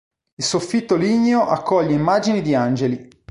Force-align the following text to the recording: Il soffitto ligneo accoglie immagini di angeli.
Il 0.39 0.43
soffitto 0.43 0.95
ligneo 0.95 1.47
accoglie 1.47 1.93
immagini 1.93 2.41
di 2.41 2.55
angeli. 2.55 3.07